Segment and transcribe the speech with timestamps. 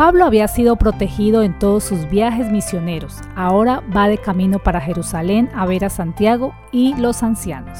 [0.00, 3.18] Pablo había sido protegido en todos sus viajes misioneros.
[3.36, 7.78] Ahora va de camino para Jerusalén a ver a Santiago y los ancianos.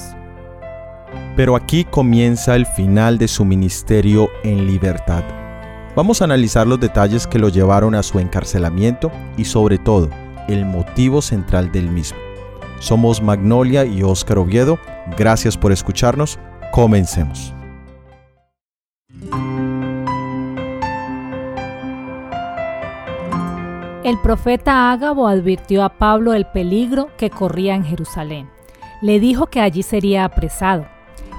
[1.35, 5.25] Pero aquí comienza el final de su ministerio en libertad.
[5.97, 10.11] Vamos a analizar los detalles que lo llevaron a su encarcelamiento y sobre todo
[10.47, 12.19] el motivo central del mismo.
[12.81, 14.79] Somos Magnolia y Óscar Oviedo.
[15.17, 16.39] Gracias por escucharnos.
[16.71, 17.55] Comencemos.
[24.03, 28.49] El profeta Ágabo advirtió a Pablo el peligro que corría en Jerusalén.
[29.03, 30.87] Le dijo que allí sería apresado.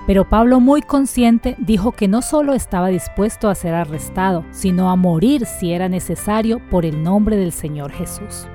[0.06, 4.96] Pero Pablo, muy consciente, dijo que no solo estaba dispuesto a ser arrestado, sino a
[4.96, 8.46] morir si era necesario por el nombre del Señor Jesús.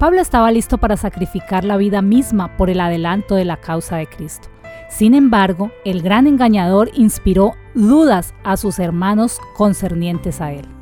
[0.00, 4.08] Pablo estaba listo para sacrificar la vida misma por el adelanto de la causa de
[4.08, 4.48] Cristo.
[4.88, 10.81] Sin embargo, el gran engañador inspiró dudas a sus hermanos concernientes a él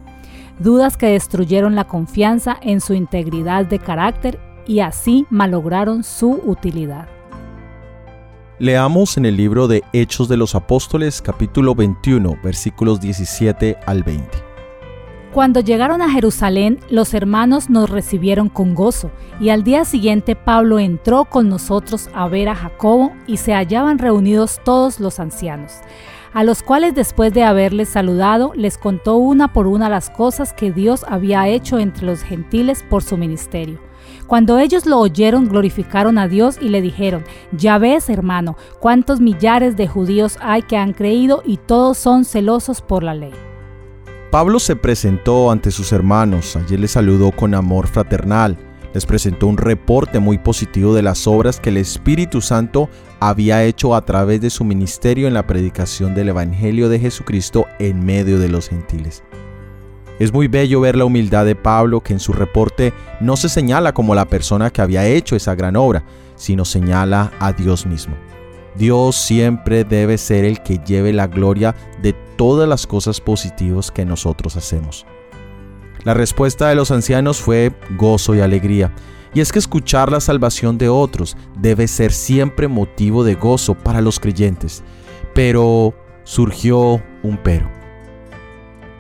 [0.61, 7.09] dudas que destruyeron la confianza en su integridad de carácter y así malograron su utilidad.
[8.59, 14.29] Leamos en el libro de Hechos de los Apóstoles capítulo 21 versículos 17 al 20.
[15.33, 20.81] Cuando llegaron a Jerusalén, los hermanos nos recibieron con gozo, y al día siguiente Pablo
[20.81, 25.73] entró con nosotros a ver a Jacobo, y se hallaban reunidos todos los ancianos
[26.33, 30.71] a los cuales después de haberles saludado les contó una por una las cosas que
[30.71, 33.79] Dios había hecho entre los gentiles por su ministerio.
[34.27, 39.77] Cuando ellos lo oyeron, glorificaron a Dios y le dijeron, ya ves, hermano, cuántos millares
[39.77, 43.33] de judíos hay que han creído y todos son celosos por la ley.
[44.31, 48.57] Pablo se presentó ante sus hermanos, allí les saludó con amor fraternal,
[48.95, 52.89] les presentó un reporte muy positivo de las obras que el Espíritu Santo
[53.21, 58.05] había hecho a través de su ministerio en la predicación del Evangelio de Jesucristo en
[58.05, 59.23] medio de los gentiles.
[60.19, 63.93] Es muy bello ver la humildad de Pablo que en su reporte no se señala
[63.93, 66.05] como la persona que había hecho esa gran obra,
[66.37, 68.17] sino señala a Dios mismo.
[68.75, 74.05] Dios siempre debe ser el que lleve la gloria de todas las cosas positivas que
[74.05, 75.07] nosotros hacemos.
[76.05, 78.93] La respuesta de los ancianos fue gozo y alegría,
[79.33, 84.01] y es que escuchar la salvación de otros debe ser siempre motivo de gozo para
[84.01, 84.83] los creyentes.
[85.35, 87.71] Pero surgió un pero.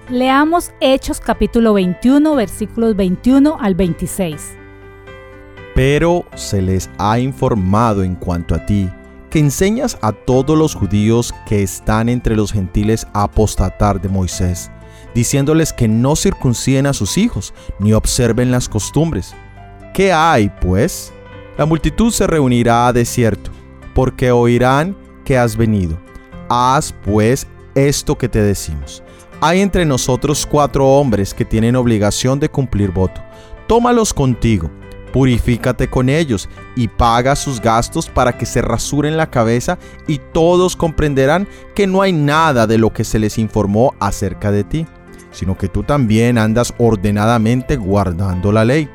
[0.08, 4.56] Leamos Hechos capítulo 21 versículos 21 al 26.
[5.74, 8.90] Pero se les ha informado en cuanto a ti,
[9.30, 14.70] que enseñas a todos los judíos que están entre los gentiles a apostatar de Moisés,
[15.14, 19.34] diciéndoles que no circunciden a sus hijos, ni observen las costumbres
[19.92, 21.12] ¿Qué hay, pues?
[21.58, 23.50] La multitud se reunirá a desierto,
[23.94, 25.98] porque oirán que has venido.
[26.48, 29.02] Haz, pues, esto que te decimos.
[29.40, 33.20] Hay entre nosotros cuatro hombres que tienen obligación de cumplir voto.
[33.66, 34.70] Tómalos contigo,
[35.12, 40.76] purifícate con ellos y paga sus gastos para que se rasuren la cabeza y todos
[40.76, 44.86] comprenderán que no hay nada de lo que se les informó acerca de ti,
[45.32, 48.88] sino que tú también andas ordenadamente guardando la ley.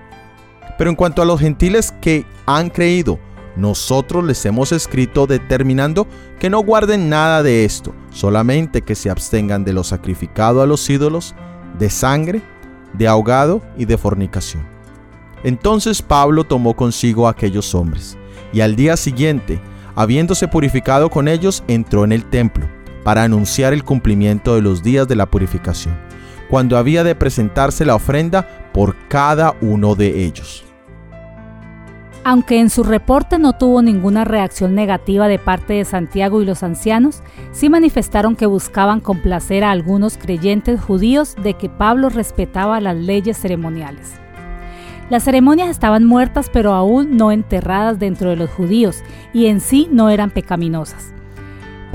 [0.78, 3.19] Pero en cuanto a los gentiles que han creído,
[3.56, 6.08] nosotros les hemos escrito determinando
[6.40, 10.90] que no guarden nada de esto, solamente que se abstengan de lo sacrificado a los
[10.90, 11.35] ídolos,
[11.80, 12.41] de sangre,
[12.94, 14.64] de ahogado y de fornicación.
[15.44, 18.18] Entonces Pablo tomó consigo a aquellos hombres,
[18.52, 19.62] y al día siguiente,
[19.96, 22.68] habiéndose purificado con ellos, entró en el templo,
[23.03, 25.96] para anunciar el cumplimiento de los días de la purificación,
[26.50, 30.66] cuando había de presentarse la ofrenda por cada uno de ellos.
[32.28, 36.64] Aunque en su reporte no tuvo ninguna reacción negativa de parte de Santiago y los
[36.64, 42.96] ancianos, sí manifestaron que buscaban complacer a algunos creyentes judíos de que Pablo respetaba las
[42.96, 44.14] leyes ceremoniales.
[45.12, 49.88] Las ceremonias estaban muertas pero aún no enterradas dentro de los judíos y en sí
[49.92, 51.15] no eran pecaminosas.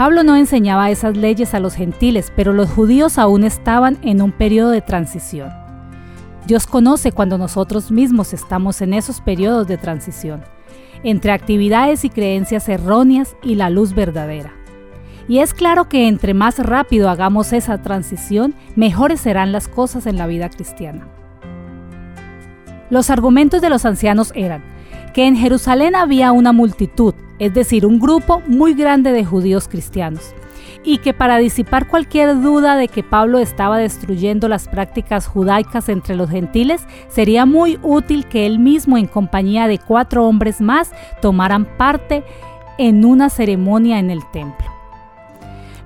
[0.01, 4.33] Pablo no enseñaba esas leyes a los gentiles, pero los judíos aún estaban en un
[4.33, 5.53] periodo de transición.
[6.47, 10.43] Dios conoce cuando nosotros mismos estamos en esos periodos de transición,
[11.03, 14.55] entre actividades y creencias erróneas y la luz verdadera.
[15.29, 20.17] Y es claro que entre más rápido hagamos esa transición, mejores serán las cosas en
[20.17, 21.09] la vida cristiana.
[22.89, 24.63] Los argumentos de los ancianos eran
[25.13, 30.35] que en Jerusalén había una multitud, es decir, un grupo muy grande de judíos cristianos,
[30.85, 36.17] y que para disipar cualquier duda de que Pablo estaba destruyendo las prácticas judaicas entre
[36.17, 41.65] los gentiles, sería muy útil que él mismo en compañía de cuatro hombres más tomaran
[41.77, 42.25] parte
[42.79, 44.80] en una ceremonia en el templo.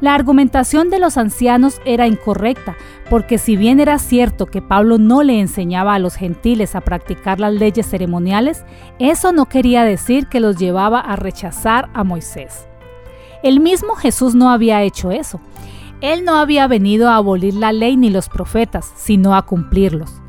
[0.04, 2.76] La argumentación de los ancianos era incorrecta,
[3.08, 7.40] porque si bien era cierto que Pablo no le enseñaba a los gentiles a practicar
[7.40, 8.66] las leyes ceremoniales,
[8.98, 12.68] eso no quería decir que los llevaba a rechazar a Moisés.
[13.42, 15.40] El mismo Jesús no había hecho eso.
[16.02, 20.20] Él no había venido a abolir la ley ni los profetas, sino a cumplirlos.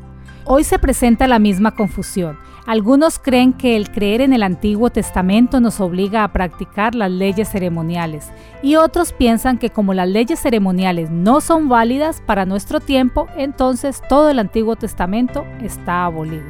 [0.46, 2.38] Hoy se presenta la misma confusión.
[2.66, 7.48] Algunos creen que el creer en el Antiguo Testamento nos obliga a practicar las leyes
[7.48, 13.28] ceremoniales y otros piensan que como las leyes ceremoniales no son válidas para nuestro tiempo,
[13.36, 16.46] entonces todo el Antiguo Testamento está abolido.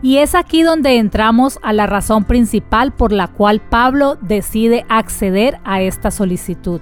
[0.00, 5.60] Y es aquí donde entramos a la razón principal por la cual Pablo decide acceder
[5.64, 6.80] a esta solicitud.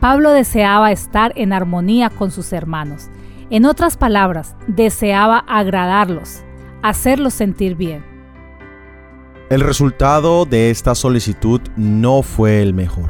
[0.00, 3.08] Pablo deseaba estar en armonía con sus hermanos.
[3.50, 6.44] En otras palabras, deseaba agradarlos,
[6.82, 8.04] hacerlos sentir bien.
[9.50, 13.08] El resultado de esta solicitud no fue el mejor.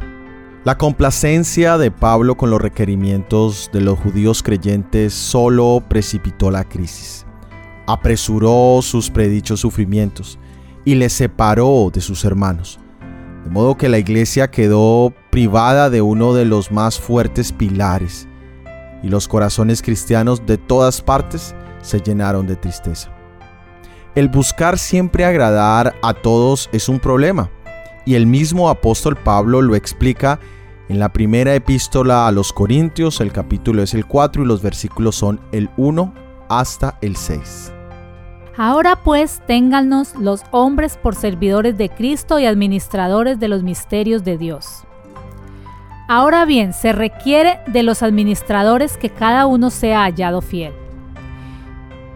[0.63, 7.25] La complacencia de Pablo con los requerimientos de los judíos creyentes solo precipitó la crisis,
[7.87, 10.37] apresuró sus predichos sufrimientos
[10.85, 12.79] y les separó de sus hermanos,
[13.43, 18.27] de modo que la iglesia quedó privada de uno de los más fuertes pilares
[19.01, 23.18] y los corazones cristianos de todas partes se llenaron de tristeza.
[24.15, 27.49] El buscar siempre agradar a todos es un problema,
[28.05, 30.39] y el mismo apóstol Pablo lo explica
[30.89, 35.15] en la primera epístola a los Corintios, el capítulo es el 4 y los versículos
[35.15, 36.13] son el 1
[36.49, 37.71] hasta el 6.
[38.57, 44.39] Ahora pues téngannos los hombres por servidores de Cristo y administradores de los misterios de
[44.39, 44.83] Dios.
[46.07, 50.73] Ahora bien, se requiere de los administradores que cada uno sea hallado fiel.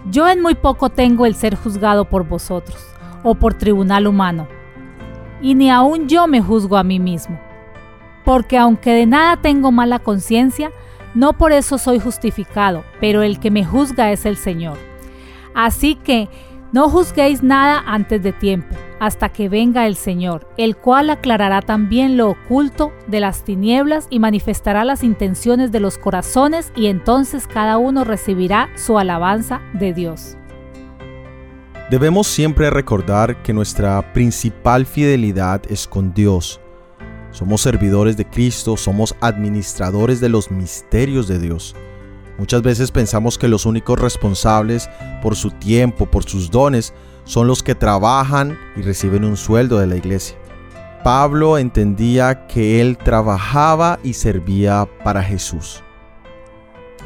[0.10, 4.48] Yo en muy poco tengo el ser juzgado por vosotros, o por tribunal humano,
[5.42, 7.40] y ni aun yo me juzgo a mí mismo.
[8.26, 10.72] Porque aunque de nada tengo mala conciencia,
[11.14, 14.78] no por eso soy justificado, pero el que me juzga es el Señor.
[15.54, 16.30] Así que
[16.72, 22.16] no juzguéis nada antes de tiempo, hasta que venga el Señor, el cual aclarará también
[22.16, 27.78] lo oculto de las tinieblas y manifestará las intenciones de los corazones, y entonces cada
[27.78, 30.38] uno recibirá su alabanza de Dios.
[31.92, 36.62] Debemos siempre recordar que nuestra principal fidelidad es con Dios.
[37.32, 41.76] Somos servidores de Cristo, somos administradores de los misterios de Dios.
[42.38, 44.90] Muchas veces pensamos que los únicos responsables
[45.22, 46.94] por su tiempo, por sus dones,
[47.26, 50.38] son los que trabajan y reciben un sueldo de la iglesia.
[51.04, 55.84] Pablo entendía que él trabajaba y servía para Jesús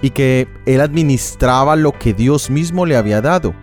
[0.01, 3.55] y que él administraba lo que Dios mismo le había dado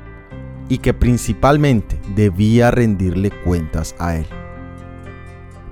[0.68, 4.26] y que principalmente debía rendirle cuentas a él.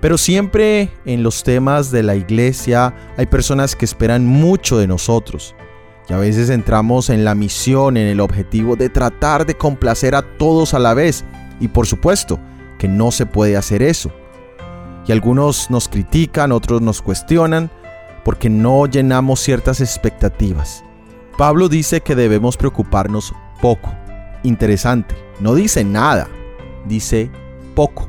[0.00, 5.54] Pero siempre en los temas de la iglesia hay personas que esperan mucho de nosotros
[6.12, 10.74] a veces entramos en la misión, en el objetivo de tratar de complacer a todos
[10.74, 11.24] a la vez.
[11.60, 12.38] Y por supuesto
[12.78, 14.10] que no se puede hacer eso.
[15.06, 17.70] Y algunos nos critican, otros nos cuestionan,
[18.24, 20.84] porque no llenamos ciertas expectativas.
[21.36, 23.92] Pablo dice que debemos preocuparnos poco.
[24.42, 26.28] Interesante, no dice nada,
[26.86, 27.30] dice
[27.74, 28.06] poco.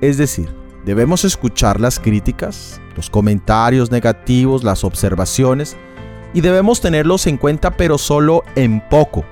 [0.00, 0.54] Es decir,
[0.84, 5.76] debemos escuchar las críticas, los comentarios negativos, las observaciones,
[6.32, 9.24] y debemos tenerlos en cuenta pero solo en poco.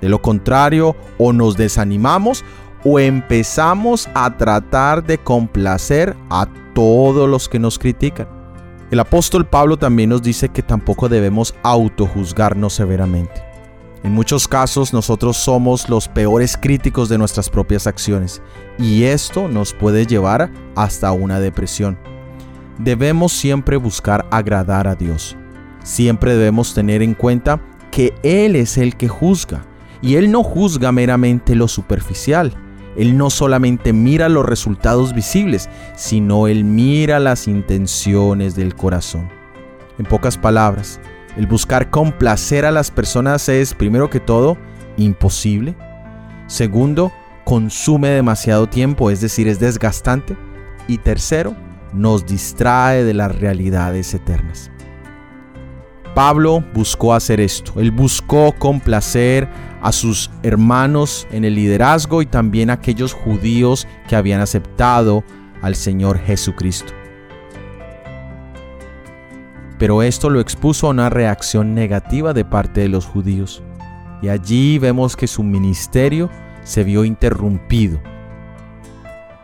[0.00, 2.44] De lo contrario, o nos desanimamos
[2.84, 8.28] o empezamos a tratar de complacer a todos los que nos critican.
[8.90, 13.42] El apóstol Pablo también nos dice que tampoco debemos autojuzgarnos severamente.
[14.04, 18.40] En muchos casos nosotros somos los peores críticos de nuestras propias acciones
[18.78, 21.98] y esto nos puede llevar hasta una depresión.
[22.78, 25.36] Debemos siempre buscar agradar a Dios
[25.88, 29.64] siempre debemos tener en cuenta que Él es el que juzga.
[30.02, 32.54] Y Él no juzga meramente lo superficial.
[32.96, 39.28] Él no solamente mira los resultados visibles, sino Él mira las intenciones del corazón.
[39.98, 41.00] En pocas palabras,
[41.36, 44.58] el buscar complacer a las personas es, primero que todo,
[44.96, 45.74] imposible.
[46.48, 47.12] Segundo,
[47.44, 50.36] consume demasiado tiempo, es decir, es desgastante.
[50.86, 51.56] Y tercero,
[51.92, 54.70] nos distrae de las realidades eternas.
[56.18, 57.74] Pablo buscó hacer esto.
[57.76, 59.48] Él buscó complacer
[59.80, 65.22] a sus hermanos en el liderazgo y también a aquellos judíos que habían aceptado
[65.62, 66.92] al Señor Jesucristo.
[69.78, 73.62] Pero esto lo expuso a una reacción negativa de parte de los judíos.
[74.20, 76.30] Y allí vemos que su ministerio
[76.64, 78.00] se vio interrumpido.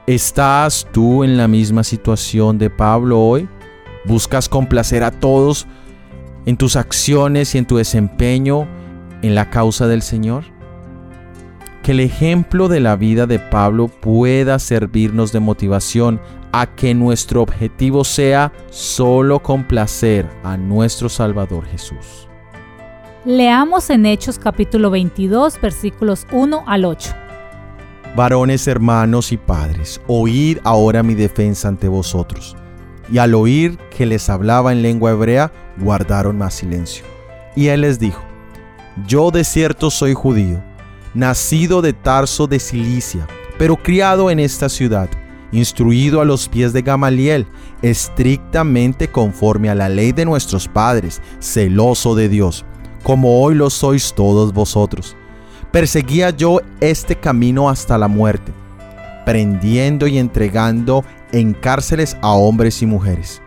[0.08, 3.48] ¿Estás tú en la misma situación de Pablo hoy?
[4.06, 5.68] ¿Buscas complacer a todos
[6.46, 8.68] en tus acciones y en tu desempeño
[9.22, 10.44] en la causa del Señor?
[11.82, 16.20] Que el ejemplo de la vida de Pablo pueda servirnos de motivación
[16.52, 22.28] a que nuestro objetivo sea solo complacer a nuestro Salvador Jesús.
[23.24, 27.14] Leamos en Hechos capítulo 22 versículos 1 al 8.
[28.14, 32.56] Varones, hermanos y padres, oíd ahora mi defensa ante vosotros.
[33.14, 37.04] Y al oír que les hablaba en lengua hebrea, guardaron más silencio.
[37.54, 38.20] Y él les dijo,
[39.06, 40.60] Yo de cierto soy judío,
[41.14, 45.08] nacido de Tarso de Cilicia, pero criado en esta ciudad
[45.52, 47.46] instruido a los pies de Gamaliel,
[47.82, 52.64] estrictamente conforme a la ley de nuestros padres, celoso de Dios,
[53.04, 55.14] como hoy lo sois todos vosotros.
[55.70, 58.50] Perseguía yo este camino hasta la muerte,
[59.24, 61.04] prendiendo y entregando
[61.34, 63.42] en cárceles a hombres y mujeres.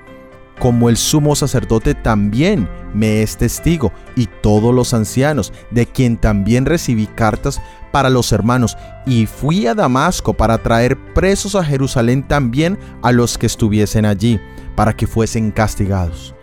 [0.59, 6.65] Como el sumo sacerdote también me es testigo, y todos los ancianos, de quien también
[6.65, 8.75] recibí cartas para los hermanos,
[9.05, 14.39] y fui a Damasco para traer presos a Jerusalén también a los que estuviesen allí,
[14.75, 16.35] para que fuesen castigados.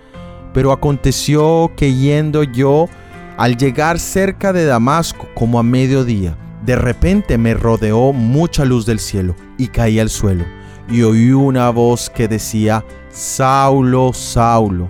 [0.54, 2.88] Pero aconteció que yendo yo,
[3.36, 9.00] al llegar cerca de Damasco, como a mediodía, de repente me rodeó mucha luz del
[9.00, 10.44] cielo y caí al suelo,
[10.88, 14.88] y oí una voz que decía, Saulo, Saulo,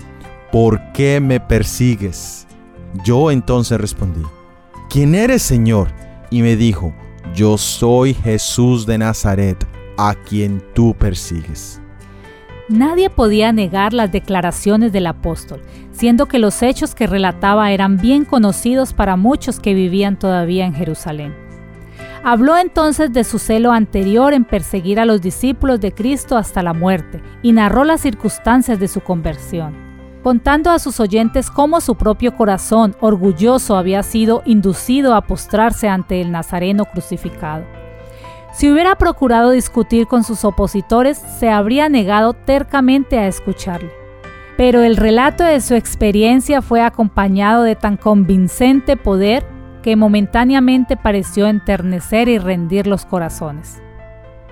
[0.51, 2.47] ¿por qué me persigues?
[3.05, 4.23] Yo entonces respondí,
[4.89, 5.89] ¿quién eres, Señor?
[6.35, 6.93] y me dijo,
[7.33, 9.65] yo soy Jesús de Nazaret,
[9.97, 11.81] a quien tú persigues.
[12.69, 18.25] Nadie podía negar las declaraciones del apóstol, siendo que los hechos que relataba eran bien
[18.25, 21.44] conocidos para muchos que vivían todavía en Jerusalén.
[22.25, 26.73] Habló entonces de su celo anterior en perseguir a los discípulos de Cristo hasta la
[26.73, 29.85] muerte y narró las circunstancias de su conversión
[30.25, 36.23] contando a sus oyentes cómo su propio corazón orgulloso había sido inducido a postrarse ante
[36.23, 37.67] el Nazareno crucificado.
[38.55, 43.91] Si hubiera procurado discutir con sus opositores, se habría negado tercamente a escucharle.
[44.57, 49.45] Pero el relato de su experiencia fue acompañado de tan convincente poder
[49.85, 53.83] que momentáneamente pareció enternecer y rendir los corazones.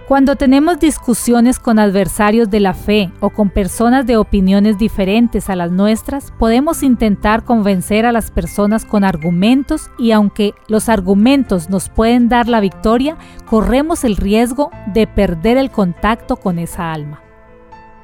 [0.07, 5.57] Cuando tenemos discusiones con adversarios de la fe o con personas de opiniones diferentes a
[5.57, 11.89] las nuestras, podemos intentar convencer a las personas con argumentos y aunque los argumentos nos
[11.89, 17.23] pueden dar la victoria, corremos el riesgo de perder el contacto con esa alma.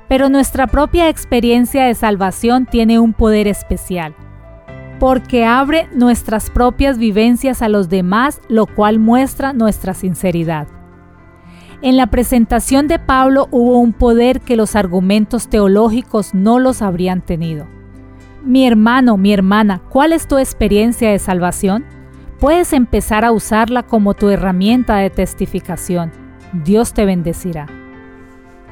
[0.09, 4.15] Pero nuestra propia experiencia de salvación tiene un poder especial,
[4.99, 10.69] porque abre nuestras propias vivencias a los demás, lo cual muestra nuestra sinceridad.
[11.81, 17.21] En la presentación de Pablo hubo un poder que los argumentos teológicos no los habrían
[17.21, 17.69] tenido.
[18.45, 21.85] Mi hermano, mi hermana, ¿cuál es tu experiencia de salvación?
[22.41, 26.11] Puedes empezar a usarla como tu herramienta de testificación.
[26.65, 27.67] Dios te bendecirá.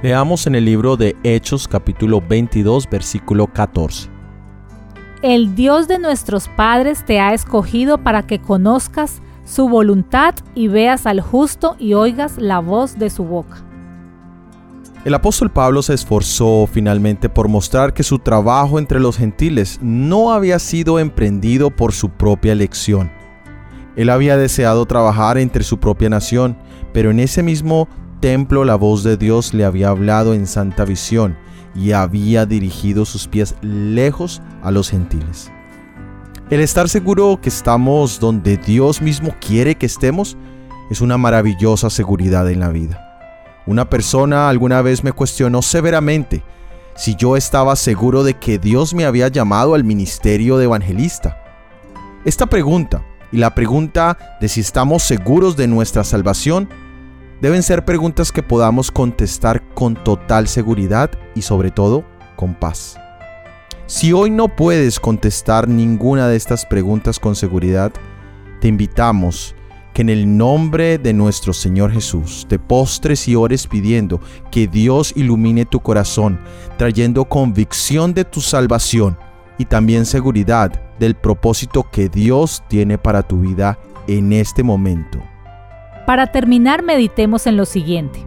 [0.03, 4.16] Leamos en el libro de Hechos capítulo 22 versículo 14.
[5.23, 11.07] El Dios de nuestros padres te ha escogido para que conozcas su voluntad y veas
[11.07, 13.65] al justo y oigas la voz de su boca.
[15.07, 20.33] El apóstol Pablo se esforzó finalmente por mostrar que su trabajo entre los gentiles no
[20.33, 23.11] había sido emprendido por su propia elección.
[23.95, 26.59] Él había deseado trabajar entre su propia nación,
[26.93, 27.89] pero en ese mismo
[28.21, 31.39] templo la voz de Dios le había hablado en santa visión
[31.77, 35.53] y había dirigido sus pies lejos a los gentiles.
[36.49, 40.37] El estar seguro que estamos donde Dios mismo quiere que estemos
[40.91, 43.03] es una maravillosa seguridad en la vida.
[43.67, 46.45] Una persona alguna vez me cuestionó severamente
[46.95, 51.43] si yo estaba seguro de que Dios me había llamado al ministerio de evangelista.
[52.25, 56.69] Esta pregunta y la pregunta de si estamos seguros de nuestra salvación
[57.41, 62.05] deben ser preguntas que podamos contestar con total seguridad y sobre todo
[62.37, 62.99] con paz.
[63.87, 67.93] Si hoy no puedes contestar ninguna de estas preguntas con seguridad,
[68.61, 69.55] te invitamos
[69.95, 75.13] que en el nombre de nuestro Señor Jesús te postres y ores pidiendo que Dios
[75.17, 76.39] ilumine tu corazón,
[76.77, 79.17] trayendo convicción de tu salvación
[79.57, 85.23] y también seguridad del propósito que Dios tiene para tu vida en este momento.
[86.07, 88.25] Para terminar, meditemos en lo siguiente.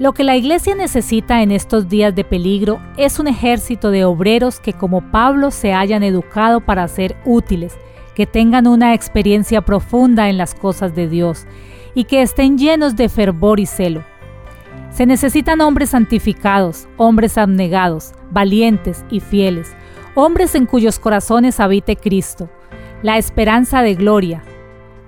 [0.00, 4.58] Lo que la iglesia necesita en estos días de peligro es un ejército de obreros
[4.58, 7.78] que como Pablo se hayan educado para ser útiles,
[8.16, 11.46] que tengan una experiencia profunda en las cosas de Dios
[11.94, 14.02] y que estén llenos de fervor y celo.
[14.90, 19.72] Se necesitan hombres santificados, hombres abnegados, valientes y fieles,
[20.16, 22.50] hombres en cuyos corazones habite Cristo,
[23.02, 24.42] la esperanza de gloria,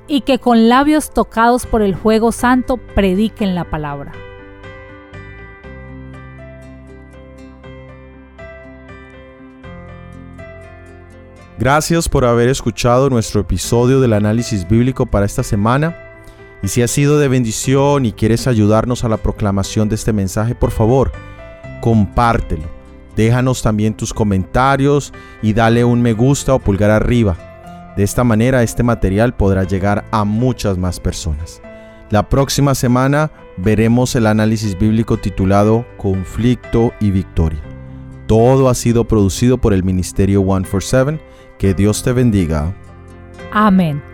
[0.07, 4.13] y que con labios tocados por el fuego santo prediquen la palabra.
[11.57, 15.97] Gracias por haber escuchado nuestro episodio del análisis bíblico para esta semana.
[16.63, 20.55] Y si ha sido de bendición y quieres ayudarnos a la proclamación de este mensaje,
[20.55, 21.13] por favor,
[21.81, 22.65] compártelo.
[23.15, 27.54] Déjanos también tus comentarios y dale un me gusta o pulgar arriba.
[27.97, 31.63] De esta manera este material podrá llegar a muchas más personas.
[32.11, 37.61] La próxima semana veremos el análisis bíblico titulado Conflicto y Victoria.
[38.27, 41.21] Todo ha sido producido por el Ministerio 147
[41.59, 42.75] que Dios te bendiga.
[43.53, 44.14] Amén.